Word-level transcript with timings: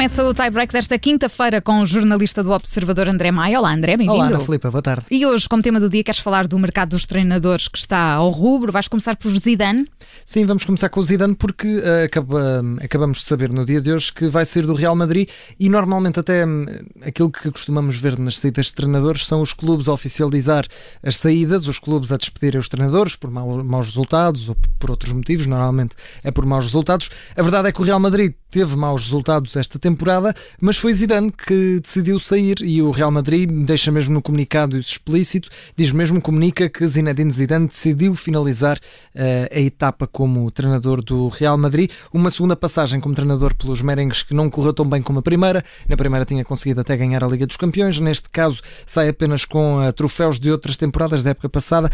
Começa 0.00 0.24
o 0.24 0.32
tie-break 0.32 0.72
desta 0.72 0.98
quinta-feira 0.98 1.60
com 1.60 1.82
o 1.82 1.84
jornalista 1.84 2.42
do 2.42 2.52
Observador 2.52 3.06
André 3.06 3.30
Maia. 3.30 3.58
Olá, 3.58 3.74
André, 3.74 3.98
bem-vindo. 3.98 4.14
Olá, 4.14 4.28
Ana 4.28 4.40
Filipe, 4.40 4.70
boa 4.70 4.80
tarde. 4.80 5.04
E 5.10 5.26
hoje, 5.26 5.46
como 5.46 5.62
tema 5.62 5.78
do 5.78 5.90
dia, 5.90 6.02
queres 6.02 6.20
falar 6.20 6.48
do 6.48 6.58
mercado 6.58 6.88
dos 6.88 7.04
treinadores 7.04 7.68
que 7.68 7.76
está 7.76 8.14
ao 8.14 8.30
rubro. 8.30 8.72
Vais 8.72 8.88
começar 8.88 9.14
por 9.14 9.30
Zidane. 9.38 9.86
Sim, 10.24 10.46
vamos 10.46 10.64
começar 10.64 10.88
com 10.88 11.00
o 11.00 11.04
Zidane 11.04 11.34
porque 11.34 11.66
uh, 11.66 12.04
acaba, 12.06 12.62
acabamos 12.82 13.18
de 13.18 13.24
saber 13.24 13.52
no 13.52 13.62
dia 13.62 13.78
de 13.78 13.92
hoje 13.92 14.10
que 14.10 14.26
vai 14.26 14.46
sair 14.46 14.62
do 14.62 14.72
Real 14.72 14.96
Madrid 14.96 15.28
e 15.58 15.68
normalmente 15.68 16.18
até 16.18 16.46
um, 16.46 16.64
aquilo 17.02 17.30
que 17.30 17.50
costumamos 17.50 17.98
ver 17.98 18.18
nas 18.18 18.38
saídas 18.38 18.68
de 18.68 18.72
treinadores 18.72 19.26
são 19.26 19.42
os 19.42 19.52
clubes 19.52 19.86
a 19.86 19.92
oficializar 19.92 20.64
as 21.02 21.18
saídas, 21.18 21.66
os 21.66 21.78
clubes 21.78 22.10
a 22.10 22.16
despedirem 22.16 22.58
os 22.58 22.70
treinadores 22.70 23.16
por 23.16 23.30
mau, 23.30 23.62
maus 23.62 23.88
resultados 23.88 24.48
ou 24.48 24.56
por 24.78 24.90
outros 24.90 25.12
motivos, 25.12 25.44
normalmente 25.44 25.94
é 26.24 26.30
por 26.30 26.46
maus 26.46 26.64
resultados. 26.64 27.10
A 27.36 27.42
verdade 27.42 27.68
é 27.68 27.72
que 27.72 27.82
o 27.82 27.84
Real 27.84 28.00
Madrid 28.00 28.32
teve 28.50 28.76
maus 28.76 29.04
resultados 29.04 29.54
esta 29.56 29.78
temporada, 29.78 30.34
mas 30.60 30.76
foi 30.76 30.92
Zidane 30.92 31.30
que 31.30 31.80
decidiu 31.80 32.18
sair 32.18 32.56
e 32.62 32.82
o 32.82 32.90
Real 32.90 33.10
Madrid 33.10 33.48
deixa 33.48 33.92
mesmo 33.92 34.14
no 34.14 34.22
comunicado 34.22 34.76
isso 34.76 34.92
explícito, 34.92 35.48
diz 35.76 35.92
mesmo, 35.92 36.20
comunica 36.20 36.68
que 36.68 36.86
Zinedine 36.86 37.30
Zidane 37.30 37.68
decidiu 37.68 38.14
finalizar 38.14 38.76
uh, 38.76 39.20
a 39.50 39.60
etapa 39.60 40.06
como 40.06 40.50
treinador 40.50 41.02
do 41.02 41.28
Real 41.28 41.56
Madrid, 41.56 41.90
uma 42.12 42.30
segunda 42.30 42.56
passagem 42.56 43.00
como 43.00 43.14
treinador 43.14 43.54
pelos 43.54 43.82
merengues 43.82 44.22
que 44.22 44.34
não 44.34 44.50
correu 44.50 44.72
tão 44.72 44.88
bem 44.88 45.00
como 45.00 45.20
a 45.20 45.22
primeira, 45.22 45.64
na 45.88 45.96
primeira 45.96 46.24
tinha 46.24 46.44
conseguido 46.44 46.80
até 46.80 46.96
ganhar 46.96 47.22
a 47.22 47.28
Liga 47.28 47.46
dos 47.46 47.56
Campeões, 47.56 48.00
neste 48.00 48.28
caso 48.30 48.60
sai 48.84 49.08
apenas 49.08 49.44
com 49.44 49.86
uh, 49.86 49.92
troféus 49.92 50.40
de 50.40 50.50
outras 50.50 50.76
temporadas 50.76 51.22
da 51.22 51.30
época 51.30 51.48
passada, 51.48 51.88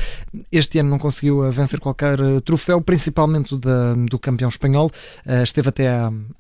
este 0.51 0.79
ano 0.79 0.89
não 0.89 0.99
conseguiu 0.99 1.41
uh, 1.41 1.51
vencer 1.51 1.79
qualquer 1.81 2.19
troféu, 2.45 2.81
principalmente 2.81 3.57
da, 3.59 3.95
do 4.09 4.19
campeão 4.19 4.49
espanhol, 4.49 4.91
esteve 5.43 5.69
até 5.69 5.89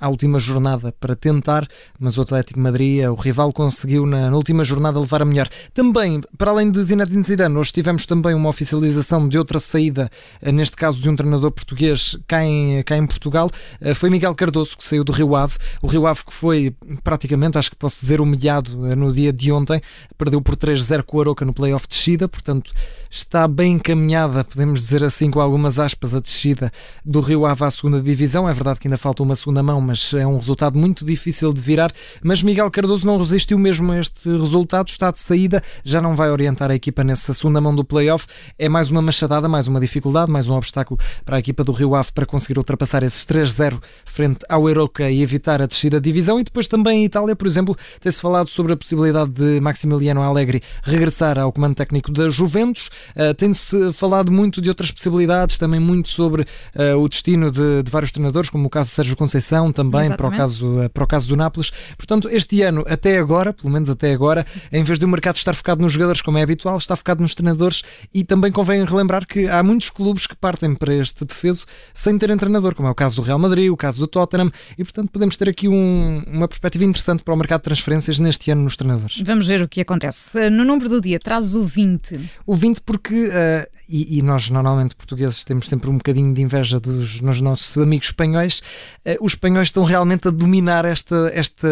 à 0.01 0.06
última 0.09 0.39
jornada 0.39 0.93
para 0.99 1.15
tentar, 1.15 1.67
mas 1.99 2.19
o 2.19 2.23
Atlético 2.23 2.61
Madrid, 2.61 3.05
o 3.05 3.15
rival, 3.15 3.53
conseguiu 3.53 4.07
na, 4.07 4.31
na, 4.31 4.37
última 4.37 4.65
jornada 4.65 5.01
levar 5.01 5.23
a 5.23 5.25
melhor. 5.25 5.49
Também, 5.73 6.21
para 6.37 6.51
além 6.51 6.71
de 6.71 6.83
Zinedine 6.83 7.23
Zidane, 7.23 7.57
hoje 7.57 7.73
tivemos 7.73 8.07
também 8.07 8.35
uma 8.35 8.49
oficialização 8.49 9.29
de 9.29 9.39
outra 9.39 9.59
saída, 9.59 10.11
eh, 10.41 10.53
neste 10.53 10.77
caso 10.77 11.01
de 11.01 11.09
um 11.09 11.17
treinador 11.17 11.51
português 11.51 12.19
cá 12.27 12.45
em, 12.45 12.83
cá 12.83 12.97
em 12.97 13.07
Portugal, 13.07 13.51
eh, 13.81 13.95
foi 13.95 14.11
Miguel 14.11 14.35
Cardoso, 14.35 14.77
que 14.77 14.85
saiu 14.85 15.05
do 15.05 15.13
Rio 15.13 15.35
Ave. 15.35 15.57
O 15.83 15.87
Rio 15.87 16.07
Ave 16.07 16.25
que 16.25 16.33
foi 16.33 16.75
praticamente, 17.03 17.59
acho 17.59 17.71
que 17.71 17.77
posso 17.77 18.01
dizer, 18.01 18.21
humilhado 18.21 18.87
eh, 18.87 18.95
no 18.95 19.13
dia 19.13 19.33
de 19.33 19.51
ontem, 19.53 19.81
perdeu 20.17 20.41
por 20.41 20.57
3-0 20.57 21.03
com 21.03 21.19
o 21.19 21.21
Aroca 21.21 21.45
no 21.45 21.53
playoff 21.53 21.87
de 21.89 21.95
descida, 21.97 22.29
portanto 22.29 22.73
está 23.11 23.49
bem 23.49 23.75
encaminhada, 23.75 24.45
podemos 24.45 24.81
dizer 24.81 25.03
assim, 25.03 25.31
com 25.31 25.41
algumas 25.41 25.79
aspas, 25.79 26.15
a 26.15 26.21
descida 26.21 26.71
do 27.05 27.21
Rio 27.21 27.47
Ave 27.47 27.65
à 27.65 27.71
segunda 27.71 28.01
divisão. 28.01 28.49
É 28.49 28.53
verdade 28.53 28.79
que 28.79 28.89
ainda 28.89 28.97
falta 28.97 29.23
uma 29.23 29.37
segunda 29.37 29.63
mão, 29.63 29.81
mas 29.81 29.96
é 30.15 30.27
um 30.27 30.37
resultado 30.37 30.79
muito 30.79 31.05
difícil 31.05 31.53
de 31.53 31.61
virar. 31.61 31.93
Mas 32.23 32.43
Miguel 32.43 32.71
Cardoso 32.71 33.07
não 33.07 33.19
resistiu 33.19 33.59
mesmo 33.59 33.93
a 33.93 33.99
este 33.99 34.29
resultado, 34.29 34.89
está 34.89 35.11
de 35.11 35.21
saída, 35.21 35.63
já 35.85 36.01
não 36.01 36.15
vai 36.15 36.31
orientar 36.31 36.71
a 36.71 36.75
equipa 36.75 37.03
nessa 37.03 37.33
segunda 37.35 37.61
mão 37.61 37.75
do 37.75 37.85
playoff. 37.85 38.27
É 38.59 38.69
mais 38.69 38.91
uma 38.91 39.03
machadada, 39.03 39.49
mais 39.49 39.67
uma 39.67 39.81
dificuldade, 39.81 40.31
mais 40.31 40.49
um 40.49 40.55
obstáculo 40.55 41.01
para 41.25 41.37
a 41.37 41.39
equipa 41.39 41.65
do 41.65 41.73
Rio 41.73 41.95
Ave 41.95 42.13
para 42.13 42.27
conseguir 42.27 42.59
ultrapassar 42.59 43.03
esses 43.03 43.25
3-0 43.25 43.81
frente 44.05 44.41
ao 44.49 44.69
Eroca 44.69 45.11
e 45.11 45.23
evitar 45.23 45.61
a 45.61 45.67
descida 45.67 45.97
da 45.97 46.05
divisão. 46.05 46.39
E 46.39 46.45
depois 46.45 46.69
também 46.69 47.03
em 47.03 47.05
Itália, 47.05 47.35
por 47.35 47.47
exemplo, 47.47 47.77
tem-se 48.01 48.21
falado 48.21 48.49
sobre 48.49 48.73
a 48.73 48.77
possibilidade 48.77 49.31
de 49.33 49.61
Maximiliano 49.61 50.23
Allegri 50.23 50.63
regressar 50.83 51.39
ao 51.39 51.53
comando 51.53 51.75
técnico 51.75 52.13
da 52.13 52.29
Juventus. 52.29 52.89
Uh, 53.17 53.35
Tem-se 53.35 53.93
falado 53.93 54.31
muito 54.31 54.61
de 54.61 54.69
outras 54.69 54.91
possibilidades, 54.91 55.59
também 55.59 55.81
muito 55.81 56.09
sobre 56.09 56.43
uh, 56.43 56.99
o 56.99 57.09
destino 57.09 57.51
de, 57.51 57.83
de, 57.83 57.91
vários 57.91 58.13
treinadores, 58.13 58.51
como 58.51 58.67
o 58.67 58.71
caso 58.71 58.91
de 58.91 58.95
Sérgio 58.95 59.17
Conceição, 59.17 59.73
também 59.73 59.86
para 59.91 60.29
o, 60.29 60.31
caso, 60.31 60.85
uh, 60.85 60.91
para 60.91 61.05
o 61.05 61.07
caso 61.07 61.29
do 61.29 61.37
Nápoles. 61.37 61.71
Portanto, 61.97 62.29
este 62.31 62.63
ano, 62.63 62.85
até 62.89 63.19
agora, 63.19 63.53
pelo 63.53 63.73
menos 63.73 63.91
até 63.91 64.13
agora, 64.13 64.47
em 64.73 64.83
vez 64.83 64.99
de 64.99 65.05
o 65.05 65.09
mercado 65.09 65.37
estar 65.37 65.55
focado 65.55 65.83
nos 65.83 65.93
jogadores, 65.93 66.23
como 66.23 66.39
é 66.39 66.43
habitual, 66.43 66.77
está 66.77 66.97
focado 66.97 67.23
nos 67.23 67.35
treinadores 67.35 67.83
e 68.13 68.25
também 68.25 68.51
convém 68.51 68.85
relembrar 68.85 69.27
que 69.27 69.49
há 69.49 69.63
muitos 69.63 69.91
clubes 69.91 70.27
que 70.27 70.37
partem 70.37 70.75
para 70.75 70.95
este 70.95 71.25
defeso 71.25 71.67
sem 71.95 72.17
terem 72.19 72.37
treinador, 72.37 72.75
como 72.75 72.89
é 72.89 72.91
o 72.91 72.95
caso 72.95 73.17
do 73.17 73.23
Real 73.23 73.39
Madrid, 73.39 73.71
o 73.71 73.77
caso 73.77 74.01
do 74.01 74.07
Tottenham, 74.07 74.51
e 74.77 74.85
portanto 74.85 75.11
podemos 75.11 75.37
ter 75.37 75.49
aqui 75.49 75.69
um, 75.69 76.23
uma 76.27 76.49
perspectiva 76.49 76.85
interessante 76.85 77.23
para 77.23 77.35
o 77.35 77.37
mercado 77.37 77.61
de 77.61 77.65
transferências 77.65 78.19
neste 78.19 78.51
ano 78.51 78.63
nos 78.63 78.77
treinadores. 78.77 79.21
Vamos 79.21 79.47
ver 79.47 79.63
o 79.63 79.69
que 79.69 79.81
acontece. 79.81 80.51
No 80.51 80.65
número 80.65 80.89
do 80.89 81.01
dia, 81.01 81.19
traz 81.19 81.55
o 81.55 81.63
20. 81.63 82.31
O 82.47 82.55
20 82.55 82.81
porque, 82.83 83.27
uh, 83.27 83.67
e, 83.89 84.19
e, 84.19 84.23
nós 84.23 84.51
normalmente 84.51 84.95
portugueses 84.95 85.45
temos 85.45 85.69
sempre 85.69 85.91
um 85.91 85.97
bocadinho 85.97 86.35
de 86.35 86.43
inveja 86.43 86.81
dos 86.81 87.21
nos 87.21 87.41
nossos 87.41 87.77
amigos 87.79 88.09
espanhóis, 88.09 88.63
uh, 89.05 89.17
os 89.21 89.33
espanhóis 89.33 89.71
estão 89.77 89.85
realmente 89.85 90.29
a 90.29 90.31
dominar 90.31 90.87
esta, 90.87 91.31
esta, 91.35 91.69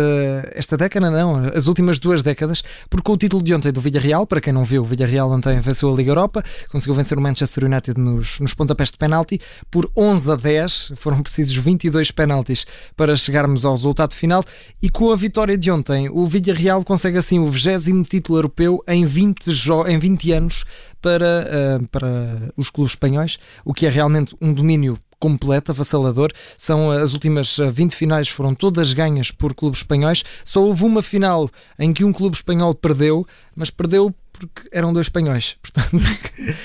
esta 0.54 0.76
década, 0.76 1.10
não, 1.10 1.36
as 1.54 1.66
últimas 1.66 1.98
duas 1.98 2.22
décadas, 2.22 2.62
porque 2.90 3.10
o 3.10 3.16
título 3.16 3.42
de 3.42 3.54
ontem 3.54 3.72
do 3.72 3.80
Villarreal, 3.80 4.26
para 4.26 4.42
quem 4.42 4.52
não 4.52 4.62
viu, 4.62 4.82
o 4.82 4.84
Villarreal 4.84 5.30
ontem 5.30 5.58
venceu 5.58 5.90
a 5.90 5.96
Liga 5.96 6.10
Europa, 6.10 6.42
conseguiu 6.70 6.94
vencer 6.94 7.16
o 7.16 7.20
Manchester 7.22 7.64
United 7.64 7.98
nos, 7.98 8.38
nos 8.40 8.52
pontapés 8.52 8.90
de 8.90 8.98
penalti 8.98 9.40
por 9.70 9.90
11 9.96 10.32
a 10.32 10.36
10, 10.36 10.92
foram 10.96 11.22
precisos 11.22 11.56
22 11.56 12.10
penaltis 12.10 12.66
para 12.94 13.16
chegarmos 13.16 13.64
ao 13.64 13.72
resultado 13.72 14.14
final, 14.14 14.44
e 14.82 14.90
com 14.90 15.10
a 15.10 15.16
vitória 15.16 15.56
de 15.56 15.70
ontem, 15.70 16.10
o 16.10 16.26
Villarreal 16.26 16.84
consegue 16.84 17.16
assim 17.16 17.38
o 17.38 17.46
20 17.46 18.04
título 18.04 18.36
europeu 18.36 18.84
em 18.86 19.06
20, 19.06 19.46
em 19.88 19.98
20 19.98 20.32
anos 20.32 20.64
para, 21.04 21.78
uh, 21.80 21.88
para 21.88 22.52
os 22.56 22.70
clubes 22.70 22.92
espanhóis, 22.92 23.38
o 23.62 23.74
que 23.74 23.84
é 23.84 23.90
realmente 23.90 24.34
um 24.40 24.54
domínio 24.54 24.98
completo, 25.24 25.72
avassalador. 25.72 26.30
São 26.58 26.90
as 26.90 27.14
últimas 27.14 27.56
20 27.56 27.94
eh, 27.94 27.96
finais 27.96 28.28
foram 28.28 28.54
todas 28.54 28.92
ganhas 28.92 29.30
por 29.30 29.54
clubes 29.54 29.78
espanhóis. 29.78 30.22
Só 30.44 30.62
houve 30.62 30.84
uma 30.84 31.00
final 31.00 31.48
em 31.78 31.94
que 31.94 32.04
um 32.04 32.12
clube 32.12 32.36
espanhol 32.36 32.74
perdeu, 32.74 33.26
mas 33.56 33.70
perdeu 33.70 34.14
porque 34.38 34.68
eram 34.72 34.92
dois 34.92 35.06
espanhóis. 35.06 35.56
Portanto, 35.62 36.04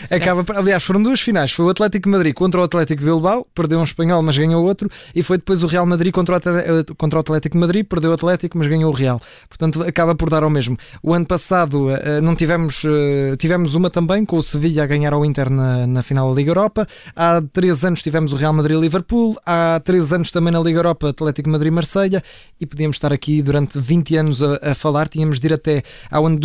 acaba. 0.09 0.44
Aliás, 0.57 0.84
foram 0.84 1.02
duas 1.02 1.22
finais. 1.22 1.52
Foi 1.52 1.66
o 1.66 1.69
Atlético 1.69 2.09
Madrid 2.09 2.34
contra 2.34 2.59
o 2.59 2.63
Atlético 2.63 3.03
Bilbao, 3.03 3.46
perdeu 3.53 3.80
um 3.80 3.84
espanhol, 3.84 4.22
mas 4.22 4.38
ganhou 4.38 4.63
outro, 4.63 4.90
e 5.13 5.22
foi 5.22 5.38
depois 5.38 5.63
o 5.63 5.68
Real 5.68 5.85
Madrid 5.85 6.12
contra 6.12 6.38
o, 6.38 6.57
eh, 6.57 6.84
contra 6.97 7.19
o 7.19 7.22
Atlético 7.22 7.57
Madrid, 7.57 7.85
perdeu 7.85 8.12
o 8.12 8.13
Atlético, 8.13 8.57
mas 8.57 8.68
ganhou 8.68 8.91
o 8.91 8.96
Real. 8.96 9.22
Portanto, 9.47 9.84
acaba 9.84 10.16
por 10.16 10.30
dar 10.30 10.44
ao 10.44 10.50
mesmo. 10.50 10.78
O 11.03 11.13
ano 11.13 11.25
passado 11.25 11.90
eh, 11.91 12.19
não 12.22 12.35
tivemos, 12.35 12.84
eh, 12.85 13.35
tivemos 13.38 13.75
uma 13.75 13.90
também 13.90 14.25
com 14.25 14.38
o 14.38 14.44
Sevilla 14.44 14.84
a 14.84 14.88
ganhar 14.88 15.13
ao 15.13 15.24
Inter 15.24 15.50
na, 15.50 15.86
na 15.86 16.01
final 16.01 16.30
da 16.30 16.36
Liga 16.36 16.51
Europa. 16.51 16.88
Há 17.16 17.41
três 17.53 17.84
anos 17.84 18.01
tivemos 18.01 18.34
o 18.34 18.36
Real 18.36 18.53
Madrid-Liverpool. 18.53 19.38
Há 19.46 19.80
três 19.84 20.12
anos 20.12 20.31
também 20.31 20.51
na 20.51 20.59
Liga 20.59 20.80
Europa, 20.80 21.09
Atlético 21.09 21.50
Madrid-Marselha. 21.50 22.24
E 22.59 22.66
podíamos 22.66 22.96
estar 22.96 23.13
aqui 23.13 23.41
durante 23.41 23.80
20 23.80 24.18
anos 24.18 24.44
a, 24.44 24.59
a 24.72 24.75
falar. 24.75 25.07
Tínhamos 25.07 25.40
de 25.40 25.47
ir 25.47 25.53
até 25.53 25.84
ao 26.09 26.25
ano 26.25 26.40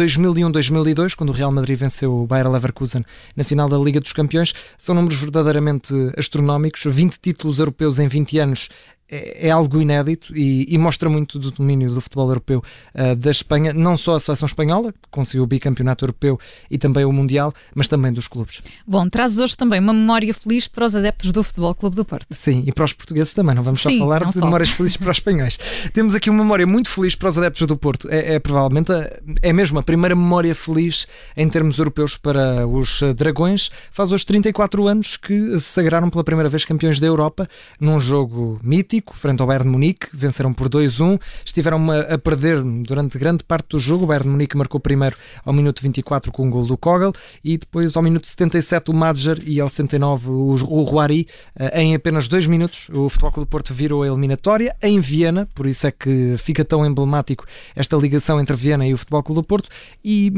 2001-2002 1.15 1.17
quando 1.17 1.31
o 1.31 1.33
Real 1.33 1.53
Madrid 1.53 1.79
venceu 1.79 2.13
o 2.13 2.27
Bayer 2.27 2.51
Leverkusen 2.51 3.05
na 3.37 3.45
final 3.45 3.69
da 3.69 3.79
Liga 3.79 4.01
dos 4.01 4.13
Campeões. 4.13 4.53
São 4.77 4.95
números 4.95 5.19
verdadeiramente 5.19 5.95
astronómicos, 6.17 6.83
20 6.85 7.19
títulos 7.19 7.59
europeus 7.59 7.99
em 7.99 8.09
20 8.09 8.39
anos 8.39 8.69
é, 9.11 9.49
é, 9.49 9.51
algo 9.51 9.81
inédito 9.83 10.35
e, 10.35 10.67
e, 10.69 10.79
mostra 10.79 11.11
muito 11.11 11.39
do 11.39 11.51
domínio 11.51 11.93
do 11.93 12.01
futebol 12.01 12.27
europeu 12.29 12.63
uh, 12.95 13.15
da 13.15 13.31
Espanha, 13.31 13.71
não 13.73 13.99
só 13.99 14.15
a 14.15 14.21
seleção 14.21 14.47
espanhola, 14.47 14.93
que 14.93 14.99
conseguiu 15.11 15.45
o 15.45 15.47
bicampeonato 15.47 16.05
europeu 16.05 16.41
e 16.71 16.79
também 16.79 17.05
o 17.05 17.13
Mundial, 17.13 17.53
mas 17.75 17.87
também 17.87 18.11
dos 18.11 18.27
clubes. 18.27 18.63
Bom, 18.87 19.07
trazes 19.09 19.39
hoje 19.39 19.57
também 19.59 19.79
uma 19.79 19.93
memória 19.93 20.33
feliz 20.33 20.69
para 20.69 20.87
os 20.87 20.97
adeptos 20.97 21.33
do 21.33 21.43
Futebol 21.43 21.75
Clube 21.75 21.97
do 21.97 22.05
Porto. 22.05 22.29
Sim, 22.31 22.65
e 22.67 22.73
para 22.73 22.87
os 22.87 22.95
portugueses 22.95 23.35
também, 23.35 23.55
não 23.55 23.63
vamos 23.63 23.83
Sim, 23.83 23.99
só 23.99 24.05
falar 24.05 24.25
de 24.25 24.39
só. 24.39 24.45
memórias 24.45 24.71
felizes 24.71 24.97
para 24.97 25.11
os 25.11 25.19
espanhóis. 25.19 25.59
Temos 25.93 26.15
aqui 26.15 26.31
uma 26.31 26.43
memória 26.43 26.67
muito 26.67 26.89
feliz 26.89 27.15
para 27.15 27.29
os 27.29 27.37
adeptos 27.37 27.67
do 27.67 27.77
Porto. 27.77 28.09
É, 28.11 28.37
é 28.37 28.39
provavelmente, 28.39 28.91
a, 28.91 29.21
é 29.43 29.53
mesmo 29.53 29.79
a 29.79 29.83
primeira 29.83 30.17
memória 30.17 30.55
feliz 30.55 31.07
em 31.37 31.47
termos 31.47 31.77
europeus 31.79 32.17
para 32.17 32.67
os 32.67 33.03
Dragões. 33.15 33.71
Faz 33.93 34.12
hoje 34.12 34.25
34 34.25 34.89
anos 34.89 35.19
que 35.19 35.61
se 35.61 35.73
sagraram 35.73 36.09
pela 36.09 36.25
primeira 36.25 36.49
vez 36.49 36.65
campeões 36.65 36.99
da 36.99 37.07
Europa 37.07 37.47
num 37.79 38.00
jogo 38.00 38.59
mítico 38.62 38.94
frente 39.14 39.41
ao 39.41 39.46
Bayern 39.46 39.69
de 39.69 39.73
Munique, 39.73 40.08
venceram 40.12 40.52
por 40.52 40.69
2-1, 40.69 41.20
estiveram 41.44 41.91
a 41.91 42.19
perder 42.19 42.62
durante 42.62 43.19
grande 43.19 43.44
parte 43.44 43.69
do 43.70 43.79
jogo, 43.79 44.05
o 44.05 44.06
Bayern 44.06 44.29
de 44.29 44.31
Munique 44.31 44.56
marcou 44.56 44.81
primeiro 44.81 45.17
ao 45.44 45.52
minuto 45.52 45.82
24 45.82 46.31
com 46.32 46.43
o 46.43 46.46
um 46.46 46.50
gol 46.50 46.67
do 46.67 46.76
Kogel 46.76 47.12
e 47.43 47.56
depois 47.56 47.96
ao 47.96 48.02
minuto 48.02 48.26
77 48.26 48.91
o 48.91 48.94
Madger 48.94 49.43
e 49.46 49.61
ao 49.61 49.69
79 49.69 50.31
o 50.31 50.82
Ruari, 50.82 51.26
eh, 51.56 51.82
em 51.82 51.94
apenas 51.94 52.29
dois 52.29 52.46
minutos 52.46 52.88
o 52.91 53.08
Futebol 53.08 53.32
Clube 53.32 53.46
do 53.46 53.50
Porto 53.50 53.75
virou 53.75 54.02
a 54.02 54.06
eliminatória 54.06 54.75
em 54.82 55.00
Viena, 55.00 55.49
por 55.55 55.67
isso 55.67 55.87
é 55.87 55.90
que 55.90 56.37
fica 56.38 56.64
tão 56.64 56.85
emblemático 56.85 57.44
esta 57.75 57.97
ligação 57.97 58.40
entre 58.40 58.56
Viena 58.56 58.87
e 58.87 58.94
o 58.94 58.99
Futebol 58.99 59.23
Clube 59.23 59.40
do 59.40 59.44
Porto. 59.44 59.69
E, 60.05 60.32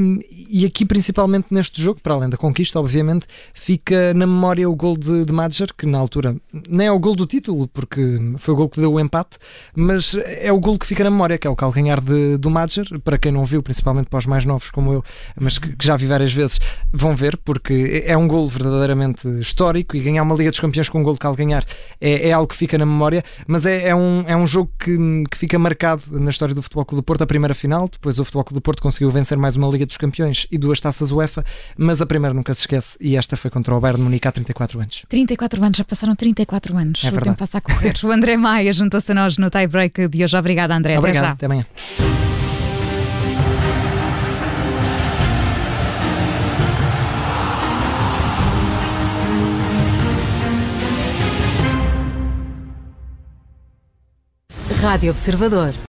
e 0.48 0.64
aqui 0.64 0.84
principalmente 0.84 1.48
neste 1.50 1.82
jogo, 1.82 2.00
para 2.00 2.14
além 2.14 2.28
da 2.28 2.36
conquista 2.36 2.78
obviamente, 2.78 3.26
fica 3.54 4.14
na 4.14 4.26
memória 4.26 4.68
o 4.68 4.74
gol 4.74 4.96
de, 4.96 5.24
de 5.24 5.32
Madger, 5.32 5.68
que 5.76 5.86
na 5.86 5.98
altura 5.98 6.36
nem 6.68 6.86
é 6.86 6.92
o 6.92 6.98
gol 6.98 7.16
do 7.16 7.26
título, 7.26 7.68
porque 7.68 8.00
foi 8.46 8.54
o 8.54 8.56
gol 8.56 8.68
que 8.68 8.78
deu 8.78 8.92
o 8.92 9.00
empate, 9.00 9.38
mas 9.74 10.14
é 10.24 10.52
o 10.52 10.60
gol 10.60 10.78
que 10.78 10.86
fica 10.86 11.02
na 11.02 11.10
memória, 11.10 11.36
que 11.36 11.48
é 11.48 11.50
o 11.50 11.56
calcanhar 11.56 12.00
de, 12.00 12.36
do 12.36 12.48
Madger, 12.48 12.86
para 13.00 13.18
quem 13.18 13.32
não 13.32 13.44
viu, 13.44 13.60
principalmente 13.60 14.08
para 14.08 14.20
os 14.20 14.26
mais 14.26 14.44
novos 14.44 14.70
como 14.70 14.92
eu, 14.92 15.04
mas 15.38 15.58
que, 15.58 15.74
que 15.74 15.84
já 15.84 15.96
vi 15.96 16.06
várias 16.06 16.32
vezes, 16.32 16.60
vão 16.92 17.16
ver, 17.16 17.36
porque 17.38 18.04
é 18.06 18.16
um 18.16 18.28
gol 18.28 18.46
verdadeiramente 18.46 19.26
histórico 19.40 19.96
e 19.96 20.00
ganhar 20.00 20.22
uma 20.22 20.36
Liga 20.36 20.50
dos 20.50 20.60
Campeões 20.60 20.88
com 20.88 21.00
um 21.00 21.02
gol 21.02 21.14
de 21.14 21.18
calcanhar 21.18 21.64
é, 22.00 22.28
é 22.28 22.32
algo 22.32 22.46
que 22.46 22.56
fica 22.56 22.78
na 22.78 22.86
memória, 22.86 23.24
mas 23.48 23.66
é, 23.66 23.88
é, 23.88 23.94
um, 23.96 24.22
é 24.28 24.36
um 24.36 24.46
jogo 24.46 24.70
que, 24.78 24.96
que 25.28 25.36
fica 25.36 25.58
marcado 25.58 26.04
na 26.12 26.30
história 26.30 26.54
do 26.54 26.62
Futebol 26.62 26.84
Clube 26.84 27.02
do 27.02 27.04
Porto, 27.04 27.22
a 27.22 27.26
primeira 27.26 27.54
final, 27.54 27.88
depois 27.90 28.20
o 28.20 28.24
Futebol 28.24 28.44
Clube 28.44 28.60
do 28.60 28.62
Porto 28.62 28.80
conseguiu 28.80 29.10
vencer 29.10 29.36
mais 29.36 29.56
uma 29.56 29.68
Liga 29.68 29.84
dos 29.84 29.96
Campeões 29.96 30.46
e 30.52 30.56
duas 30.56 30.80
taças 30.80 31.10
UEFA, 31.10 31.44
mas 31.76 32.00
a 32.00 32.06
primeira 32.06 32.32
nunca 32.32 32.54
se 32.54 32.60
esquece 32.60 32.96
e 33.00 33.16
esta 33.16 33.36
foi 33.36 33.50
contra 33.50 33.74
o 33.74 33.80
Bayern 33.80 33.98
de 33.98 34.04
Munique 34.04 34.28
há 34.28 34.30
34 34.30 34.78
anos. 34.78 35.04
34 35.08 35.64
anos, 35.64 35.78
já 35.78 35.84
passaram 35.84 36.14
34 36.14 36.76
anos. 36.76 37.02
É 37.02 37.08
o 37.08 37.20
tempo 37.20 37.36
passa 37.36 37.58
a 37.58 37.60
correr. 37.60 37.94
o 38.04 38.12
André 38.36 38.38
Maia 38.38 38.72
juntou-se 38.72 39.10
a 39.12 39.14
nós 39.14 39.38
no 39.38 39.50
tie-break 39.50 40.08
de 40.08 40.24
hoje. 40.24 40.36
Obrigada, 40.36 40.74
André. 40.74 40.98
Obrigado, 40.98 41.24
até, 41.24 41.32
até 41.32 41.46
amanhã. 41.46 41.66
Rádio 54.82 55.10
Observador. 55.10 55.74